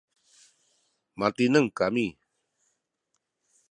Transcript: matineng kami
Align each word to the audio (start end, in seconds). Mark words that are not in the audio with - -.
matineng 1.19 1.67
kami 1.77 2.07